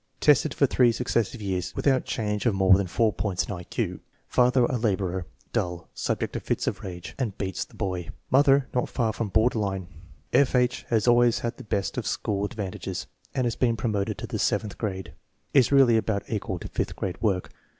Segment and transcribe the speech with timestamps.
[0.19, 3.99] Tested for three successive years without change of more than four points in I Q.
[4.27, 8.09] Father a laborer, dull, subject to fits of rage, and beats the boy.
[8.31, 9.89] Mother not far from border line.
[10.33, 10.55] F.
[10.55, 10.85] H.
[10.89, 14.75] has always had the best of school advantages and has been promoted to the seventh
[14.79, 15.13] grade.
[15.53, 17.51] Is really about equal to fifth grade work.